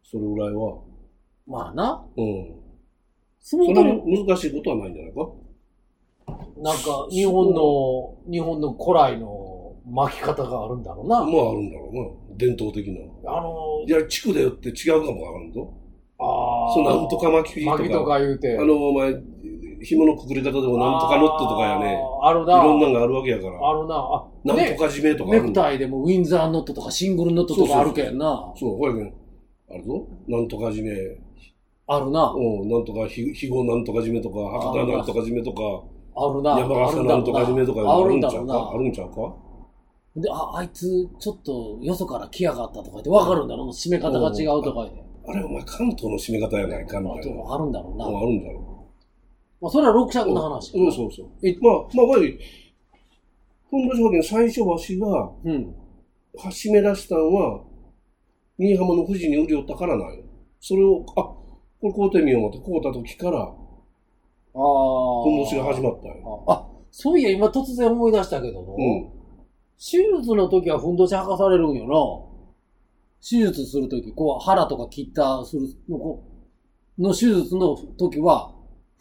[0.06, 0.78] それぐらいは。
[1.46, 2.04] まあな。
[2.16, 2.54] うん。
[3.40, 5.28] そそんなの時難しいことはないんじゃないか？
[6.58, 11.20] なんか、日本の、日本の古来の巻き方があるんだろうな。
[11.20, 12.36] まああるんだろうな。
[12.36, 13.00] 伝統的な。
[13.30, 15.74] あのいや、地区でよって違うかもわからんぞ。
[16.18, 18.56] あーそうなんとか巻きとか巻きとか言うて。
[18.58, 19.12] あの、お前、
[19.84, 21.98] 紐のくくり方でもなんとかノットとかやね。
[22.22, 22.60] あるな。
[22.60, 23.52] いろんなのがあるわけやから。
[23.52, 23.94] あるな。
[23.96, 25.62] あ、なんねとか締めとかあネるんだ。
[25.62, 28.52] クタイでもウィンザーノットとかシングルノットとかあるけんな。
[28.56, 29.14] そう、ほやけん。
[29.70, 30.06] あるぞ。
[30.28, 30.90] なんとか締め。
[31.86, 32.32] あるな。
[32.36, 35.62] うん、なんとかひ、ひごなんとか締めとか、博多なんとか締めとか、
[36.14, 36.58] あるな。
[36.58, 38.54] 山笠なんとか締めとかああるるんちゃうか？
[38.54, 38.78] あな。
[38.78, 39.34] るんちゃうか？
[40.14, 45.02] で、あ、あいつ、ちょっと、よそから来やがったとか言って分かるんだろう締め方が違うとか言って。
[45.26, 47.36] あれ、お前関東の締め方やないかみたいな。
[47.36, 48.06] もあるんだろうな。
[48.06, 48.71] うんあるんだろ
[49.62, 50.76] まあ、それは六尺の話。
[50.76, 50.84] う。
[50.84, 51.26] うん、そうそう。
[51.42, 52.36] えまあ、まあ、わい、
[53.70, 55.74] ふんどし保険最初わしが、うん。
[56.36, 57.62] 締め出したんは、
[58.58, 60.24] 新居浜の富士に売り寄ったからなんよ。
[60.60, 61.36] それを、あ、こ
[61.84, 63.52] れ買うてみよう思って買うた時から、ああ。
[65.22, 66.44] ふんどしが始まったんよ。
[66.48, 69.10] あ、そういや、今突然思い出したけども、うん。
[69.78, 72.32] 手術の時はふんどし履かされるんよな。
[73.20, 76.20] 手術する時、こう、腹とか切った、するの、
[76.98, 78.51] の手術の時は、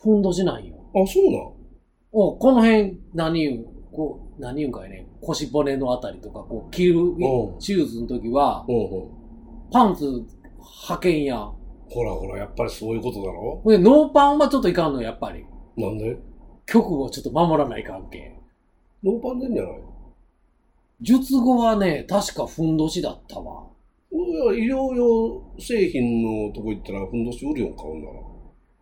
[0.02, 0.76] ふんどしなんよ。
[0.96, 1.52] あ、そうなん
[2.12, 7.18] おこの辺、何言う、こう、何言うんかいね、腰骨のあたりとか、こう、切るうん、
[7.60, 8.66] 手術の時は。
[9.72, 10.26] パンツ
[10.88, 11.38] 履けんや。
[11.90, 13.62] ほらほら、やっぱりそういうことだろ？
[13.66, 15.46] で、ノーパンはちょっといかんの、やっぱり。
[15.78, 16.18] なんで？
[16.66, 18.38] 曲をちょっと守らない関係。
[19.04, 19.74] ノーパンでんじゃない？
[21.02, 23.68] 術後はね、確かふんどしだったわ。
[24.12, 28.14] いや医療用製品のとこ行ったらふんどし売るよんか、ほんなら。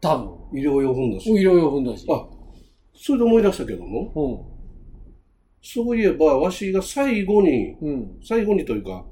[0.01, 0.17] 多
[0.51, 0.59] 分。
[0.59, 1.29] 医療用ふんどし。
[1.29, 2.05] いろいろふんどし。
[2.09, 2.25] あ、
[2.95, 4.59] それで思い出したけども、うん。
[5.61, 8.19] そういえば、わしが最後に、うん。
[8.23, 9.05] 最後にというか、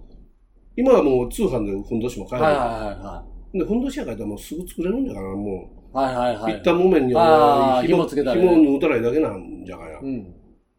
[0.75, 2.47] 今はもう通販でふんどしも買える。
[2.47, 6.05] はいはいはで、ふんどしやからもうすぐ作れるんじゃから、もいはい。
[6.05, 6.59] はいはいはい。
[6.59, 9.99] 一旦木綿に紐紐つけたらね紐を縫うたらいいだけなんじゃから。
[9.99, 10.33] うん。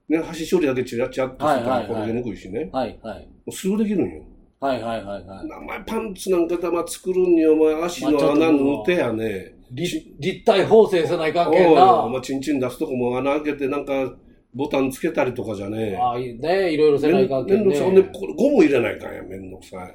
[0.09, 2.71] ね、端処理だけチラチラっとするからこれでにくいしね。
[2.73, 3.27] はいはい。
[3.27, 4.23] もうすぐできるんよ。
[4.61, 5.47] はいはいはいはい。
[5.61, 9.58] お前パンツなんか玉作るんにお前足の穴縫うてやね。
[9.71, 12.09] 立立体縫製せないかんけんおうおな。
[12.09, 14.15] 前チンチン出すとこも穴開けてなんか
[14.55, 16.73] ボタンつけたりとかじゃねああ、いいね。
[16.73, 17.65] いろいろせないかんけんね。
[17.65, 17.87] めんどくさい。
[17.87, 19.95] ほんで、これゴム入れないかんや、めんどくさい。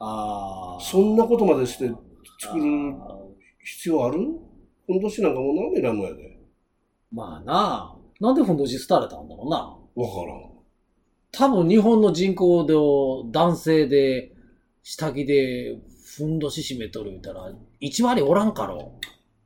[0.00, 0.82] ああ。
[0.82, 1.90] そんなことまでして
[2.40, 2.64] 作る
[3.64, 4.18] 必要ある？
[4.86, 6.38] ふんどしなんかもう何もいらんのやで。
[7.12, 7.96] まあな。
[8.20, 9.76] なんでふんどし廃れたんだろうな。
[9.94, 10.50] わからん。
[11.30, 12.74] 多分日本の人口で
[13.30, 14.32] 男性で
[14.82, 18.98] 下着でふんどし締めとる言うたら1割おらんかろ。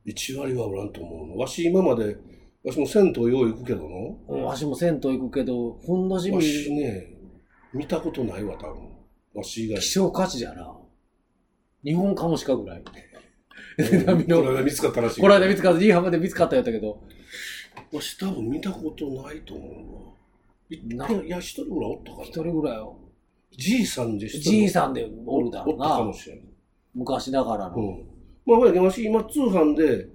[0.07, 1.37] 1割はおらんと思うの。
[1.37, 2.17] わし今まで、
[2.63, 4.17] わしも銭湯よう行くけどの。
[4.27, 7.13] うんわしも銭湯行くけど、ふんどしわ見るしね、
[7.73, 8.89] 見たことないわ、多分。
[9.35, 9.89] わし以外希。
[9.89, 10.75] 少価値じゃな。
[11.83, 12.79] 日本カモシカぐらい。
[12.79, 12.85] うん
[14.05, 15.21] 波のこの間見つかったらしい。
[15.21, 16.99] この間見つかった、いい浜で見つかったやったけど。
[17.91, 20.13] わし多分見たことないと思うわ。
[20.69, 22.23] いなや、一人ぐらいおったかな。
[22.23, 22.97] 一人ぐらいよ。
[23.55, 26.13] じいさんで一人じいさんでおるだろうおったかなも。
[26.13, 26.41] しれん。
[26.95, 27.75] 昔ながらの。
[27.75, 28.16] うん。
[28.47, 30.07] まあ、ほやけんわし今通販で、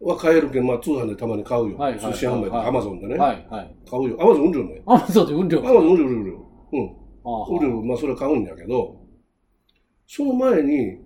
[0.00, 1.78] は買えるけん、まあ通販でたまに買うよ。
[1.78, 3.16] はいはいはい通信販売で、はいアマゾンでね。
[3.16, 3.74] はい、はい。
[3.90, 4.16] 買うよ。
[4.20, 4.82] アマゾン売るよね。
[4.86, 6.36] アマゾンで運量アマゾン売る売る売る。
[6.72, 6.96] うん。
[7.24, 9.00] あ売る、まあそれ買うんだけど、
[10.06, 10.98] その前に、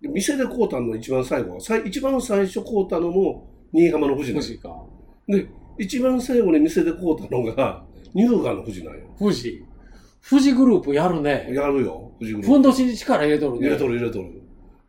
[0.00, 4.82] 店で買うたの一番最後、さい一番最初買うたのも、新居浜の富士なんよ富士か。
[5.28, 5.46] で、
[5.78, 9.00] 一番最後に店で買うたのが、乳河の富士なんよ。
[9.18, 9.64] 富士。
[10.28, 11.48] 富士グループやるね。
[11.52, 13.62] やるよ、富士グルーふんどしに力入れとるプ。
[13.62, 13.68] ね。
[13.68, 14.41] 入れとる入れとる。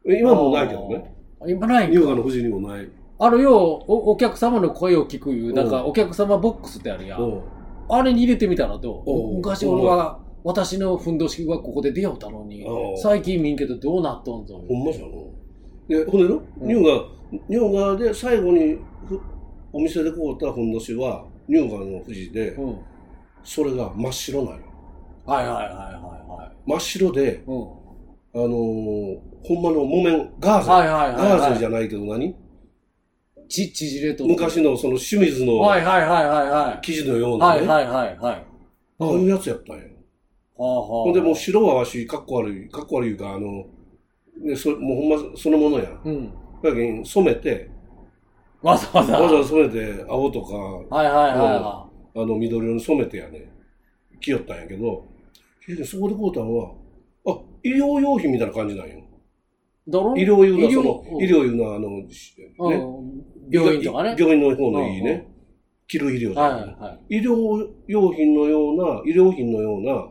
[0.06, 1.14] 今もうないけどね。
[1.48, 2.90] 今ないんか乳河の富士にもない。
[3.20, 7.22] あるよ、おお客様の声を聞くいう、なんかうお客様ボックスってあるやん。
[7.22, 7.42] うん。
[7.90, 12.66] あれに入れてみたらどおうう昔俺は、私のふんどしはここで出会ったのに
[13.02, 14.62] 最近見んけどどうなっとんぞ。
[14.68, 15.32] ほんまじゃの。
[15.88, 17.06] で、ほんでの、うん乳が、
[17.50, 19.20] 乳がで最後にふ
[19.72, 22.78] お店で買うたふんどしは、乳がの富士で、うん。
[23.44, 24.62] それが真っ白なんよ。
[25.26, 27.40] はいはいはいは真っ白で、いはい。
[27.48, 27.62] うん。
[28.34, 30.72] あのーほんまの木綿、ガーゼ。
[30.72, 32.36] はいはいはいはいガーゼじゃないけど何？
[33.50, 36.80] ち、縮れと昔のその清水のはいはいはいはいはい。
[36.82, 37.68] 生地のようなね。
[37.68, 38.46] はいはいはいはい。
[39.00, 39.84] ああいうやつやったんよ。
[40.56, 43.66] はあはあほんでもう白はわし、かっこ悪い、かっこ悪いか、あの、
[44.42, 45.90] ね、そもうほんまそのものや。
[46.06, 46.32] うん。
[46.64, 47.70] だけど染めて、
[48.62, 49.20] わざわざ。
[49.20, 53.52] わざわざ染めて、青とか、はいはいはいはあの、緑色に染めてやね、
[54.22, 55.06] 着よったんやけど、
[55.86, 56.72] そこで買うたのは、
[57.28, 59.03] あ、医療用品みたいな感じなんよ。
[59.88, 59.92] い。
[59.92, 60.16] だろ？
[60.18, 64.16] 医療用の、そ医の、療医療用のあの、しね、うん病院とかね。
[64.18, 65.28] 病院の方のいいうんね、
[65.88, 67.18] 着る医療はい品はいはい。
[67.18, 70.08] 医療用品のような、医療品のような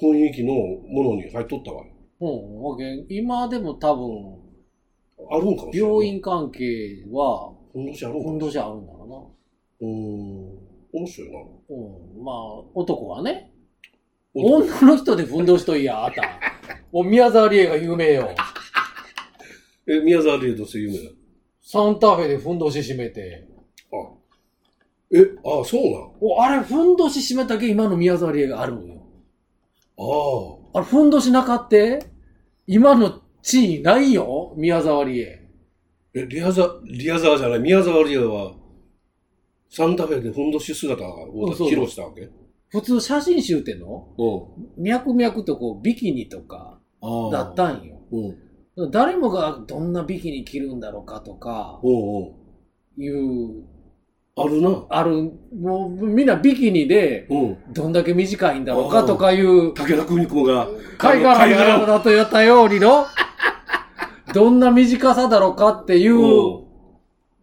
[0.00, 1.84] 雰囲気のものに入っとったわ。
[2.20, 3.06] うん。
[3.08, 4.38] 今でも多分、
[5.30, 5.90] あるんかもしれない。
[5.90, 8.38] 病院関係は、ふんどしあるんかふん。
[8.38, 9.32] どしあるんだろ
[9.80, 10.58] うーん。
[10.92, 11.38] 面白いな。
[11.38, 11.48] うな。
[11.76, 12.24] うん。
[12.24, 12.36] まあ、
[12.74, 13.52] 男はね。
[14.34, 16.22] 男女の人でふんどしといや、あった。
[16.94, 18.30] もう宮沢りえが有名よ。
[19.88, 21.10] え、宮沢りえとして有名だ。
[21.60, 23.48] サンタフェでふんどし締めて。
[23.92, 23.96] あ。
[25.12, 29.02] え、あそうなんお、あれ、ふんどし締めたけ今の宮沢りえがあるんよ。
[29.98, 30.78] ああ。
[30.78, 32.06] あれ、ふんどしなかって？
[32.68, 35.48] 今の地位ないよ宮沢りえ。
[36.14, 38.54] え、リアザ、リアザーじゃない、宮沢りえは、
[39.68, 42.28] サンタフェでふんどし姿を披露したわけ？
[42.68, 44.14] 普通写真集っての？
[44.76, 44.82] うん。
[44.84, 46.73] 脈々とこう、ビキニとか。
[47.32, 48.00] だったんよ。
[48.12, 48.90] うん。
[48.90, 51.80] 誰もがどんなビキニ着るんだろうかとか。
[52.96, 53.64] いう、
[54.36, 54.84] あるな。
[54.88, 57.72] ある、もうみんなビキニでうん。
[57.72, 63.06] どんだけ短いんだろうかとかいう、武田久美子が、貝殻のだとやったようにの、
[64.34, 66.64] どんな短さだろうかっていう、うん。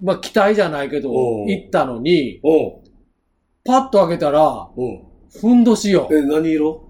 [0.01, 2.41] まあ期待じゃないけどう、ん行ったのに。
[3.63, 5.03] パッと開けたら、うん。
[5.39, 6.09] ふんどしよ。
[6.11, 6.80] え、何色？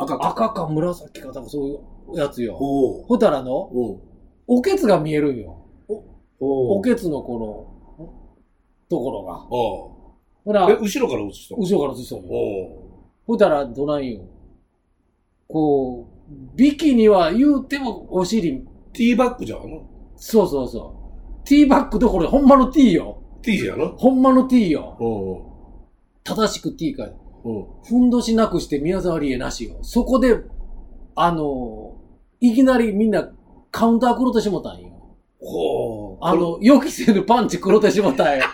[0.00, 0.28] 赤か。
[0.28, 1.78] 赤か紫か、多分そうい
[2.16, 2.56] うやつよ。
[2.58, 3.04] おう。
[3.04, 4.00] ほたらの、うん。
[4.46, 5.58] おけつが見えるんよ。
[6.40, 8.08] おおけつのこの、
[8.88, 9.46] ところが。
[9.50, 12.24] おほらえ、、後ろから映した後ろから映したんよ。
[12.32, 14.22] おほたら、どないよ。
[15.46, 19.86] こう、ビキニは言うてもお尻、ティーバッグじゃんの
[20.16, 20.96] そうそうそ
[21.44, 21.46] う。
[21.46, 23.22] ティーバッグどころでほんまの T よ。
[23.42, 24.96] ティーじゃなほんまの T よ。
[25.00, 25.50] うん
[26.22, 27.14] 正しく T かよ。
[27.44, 27.66] うん。
[27.84, 29.78] ふんどしなくして宮沢りえなしよ。
[29.82, 30.36] そこで、
[31.14, 31.96] あの、
[32.40, 33.30] いきなりみんな
[33.70, 34.88] カウンター黒てしもたんよ。
[35.40, 36.18] ほう。
[36.20, 38.44] あの、予期せぬパンチ黒てしもたんよ。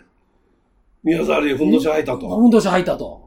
[1.02, 2.28] 宮沢りえふんどし履いたと。
[2.28, 3.22] ふんどし履いたと。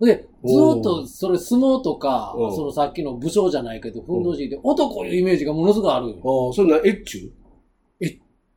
[0.00, 6.16] で、ずーっおと、それ相撲とかうん、そのさっきの武将じゃないけど、ふんどしで男のイメージがものすごいあるよ。
[6.16, 7.30] ああ、それな、エッチュ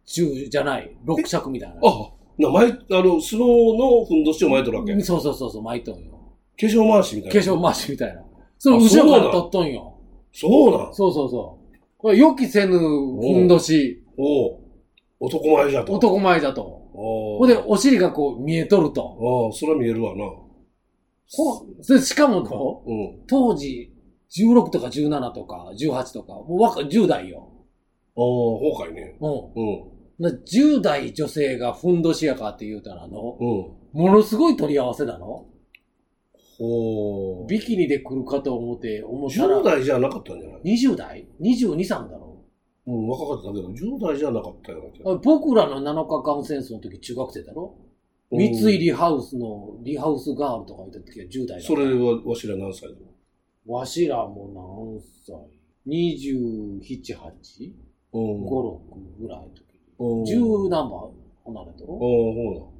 [0.07, 0.95] 中じゃない。
[1.03, 1.75] 六尺みたいな。
[1.83, 4.93] あ、な、巻い、あの、相撲のふんどしを巻いとるわけ。
[4.93, 6.17] 化そうそうそうそう、巻いとんよ。
[6.57, 7.41] 粧回しみたいな。
[7.41, 8.23] 化粧回しみたいな。
[8.57, 9.93] それ後ろから取っとんよ。
[10.33, 10.93] そうなん？
[10.93, 11.77] そうそうそう。
[11.97, 14.57] これ予期せぬふんどし、おう
[15.19, 15.93] 男前じゃと。
[15.93, 16.61] 男前だと。
[16.93, 19.49] おほんで、お尻がこう見えとると。
[19.51, 20.25] ああ、それは見えるわな。
[21.31, 22.93] ほでしかもの、う？
[22.93, 23.19] ん。
[23.27, 23.91] 当時、
[24.31, 27.49] 16とか17とか18とか、もう若い10代よ。
[28.15, 28.23] ああ、
[28.75, 29.17] 崩壊ね。
[29.19, 29.31] うん。
[29.31, 29.83] うん。
[30.19, 34.01] な10代女性がふんどしやかって言うたらの、うん。
[34.01, 35.45] ものすごい取り合わせだの？
[36.57, 37.47] ほう。
[37.47, 42.43] ビキニで来るかと思って、思ったら10、代じゃなかったんじゃない？20代 ?22、3だろ
[42.87, 47.75] うん、若かったけど、10代じゃなかったような僕らの7日間戦争の時中学生だろ？
[47.81, 47.87] うん
[48.29, 52.95] 三井リハウスのリハウスガールとか言った時は10代だそれは、わしら何歳だ
[53.65, 55.33] わしらも何歳
[55.87, 57.73] ?27、8?
[58.11, 58.45] うん。
[58.45, 59.45] 5、6ぐらいの
[59.97, 60.23] 時うん。
[60.23, 60.31] に。
[60.31, 61.09] 10何番
[61.45, 62.77] 離れたろ、ああ、ほうんうだ。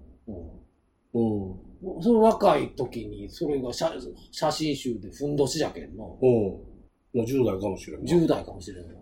[1.13, 2.01] うん。
[2.01, 3.91] その若い時に、それが写
[4.32, 6.17] 写真集でふんどしじゃけんの。
[6.21, 7.23] うん。
[7.23, 8.15] 10代かもしれんない。
[8.15, 8.97] 10代かもしれない。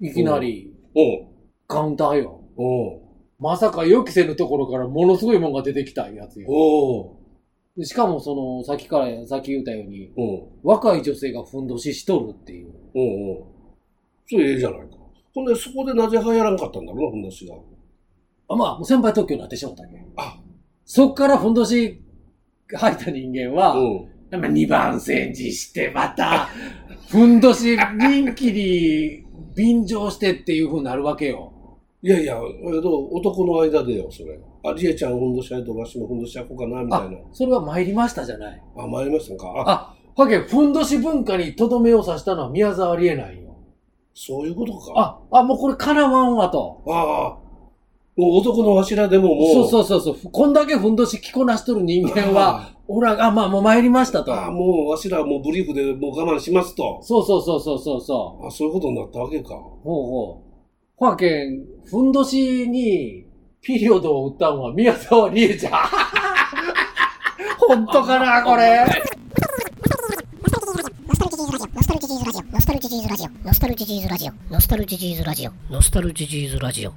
[0.00, 1.28] いきなりうん。
[1.66, 2.40] カウンターよ。
[2.56, 3.10] うん。
[3.38, 6.48] まさか予期せぬところからものすごいもんが出てきたやつよ。
[6.50, 7.16] お
[7.76, 10.42] でしかもその、さっきから、さっき言ったように、うん。
[10.62, 12.72] 若い女性がふんどししとるっていう。
[12.94, 13.44] うんうん。
[14.28, 14.99] それええじゃないか。
[15.34, 17.54] ほんで、そこでなぜ流行らんかったんだろうな、ふんどしが。
[18.48, 20.06] あまあ、もう先輩特許になってしまったけん。
[20.16, 20.36] あ、
[20.84, 22.00] そっからふんどし
[22.72, 24.08] 履いた人間は、うん。
[24.32, 26.48] まあ、2番煎じして、また、
[27.08, 29.24] ふんどし人気に
[29.56, 31.52] 便乗してっていう風になるわけよ。
[32.02, 34.38] いやいや、男の間でよ、それ。
[34.64, 38.62] あ、りえちゃんふんどしないとわしもふんどしやこうかな、みたあいな。、それは参りましたじゃない。
[38.76, 39.70] あ、参りましたかあ
[40.16, 43.49] あ、はけ、ふんどし文化にとどめを刺したのは宮沢りえないよ。
[44.14, 45.20] そういうことか。
[45.30, 46.82] あ、あ、もうこれかなわんわと。
[46.86, 47.50] ああ。
[48.16, 49.68] もう男のわしらでももう。
[49.70, 50.30] そうそうそうそう。
[50.30, 54.34] こんだけふんどし着こなしとる人間は、ほら、あ、まあもう参りましたと。
[54.34, 57.00] ああ、もうわしらはもうブリーフでもう我慢しますと。
[57.02, 58.46] そうそうそうそうそうそう。
[58.46, 59.54] あそういうことになったわけか。
[59.54, 60.50] ほうほう。
[60.96, 63.24] ほやけん、ふんどしに
[63.62, 65.72] ピリオドを打ったんは宮沢りえちゃん。
[67.58, 68.84] 本当かな、これ。
[72.14, 72.42] ーズラジオ。
[72.52, 73.30] ノスタルジーズラジオ。
[73.46, 74.32] ノスタルジーズラジオ。
[74.50, 75.52] ノスタルジーズラジオ。
[75.70, 76.92] ノスタルジージーズラジオ。